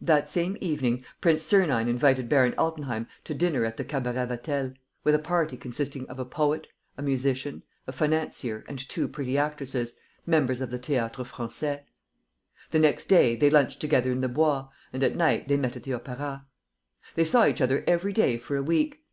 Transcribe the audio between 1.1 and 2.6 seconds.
Prince Sernine invited Baron